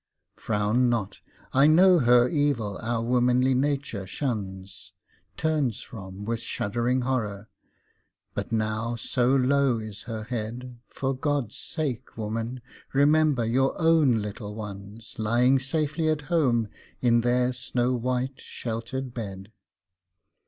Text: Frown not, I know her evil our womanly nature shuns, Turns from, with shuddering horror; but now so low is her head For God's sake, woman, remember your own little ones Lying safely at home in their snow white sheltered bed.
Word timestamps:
Frown 0.35 0.89
not, 0.89 1.19
I 1.53 1.67
know 1.67 1.99
her 1.99 2.27
evil 2.27 2.79
our 2.81 3.03
womanly 3.03 3.53
nature 3.53 4.07
shuns, 4.07 4.93
Turns 5.37 5.81
from, 5.83 6.25
with 6.25 6.39
shuddering 6.39 7.01
horror; 7.01 7.47
but 8.33 8.51
now 8.51 8.95
so 8.95 9.35
low 9.35 9.77
is 9.77 10.01
her 10.09 10.23
head 10.23 10.79
For 10.87 11.15
God's 11.15 11.55
sake, 11.57 12.17
woman, 12.17 12.61
remember 12.93 13.45
your 13.45 13.79
own 13.79 14.23
little 14.23 14.55
ones 14.55 15.19
Lying 15.19 15.59
safely 15.59 16.09
at 16.09 16.21
home 16.33 16.69
in 16.99 17.21
their 17.21 17.53
snow 17.53 17.93
white 17.93 18.39
sheltered 18.39 19.13
bed. 19.13 19.51